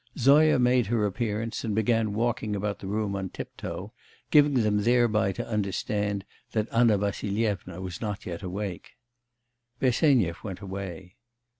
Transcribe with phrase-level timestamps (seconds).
[0.17, 3.93] Zoya made her appearance and began walking about the room on tip toe,
[4.31, 8.93] giving them thereby to understand that Anna Vassilyevna was not yet awake.
[9.79, 11.17] Bersenyev went away.